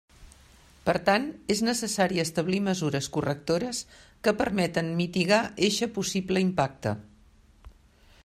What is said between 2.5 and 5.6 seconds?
mesures correctores que permeten mitigar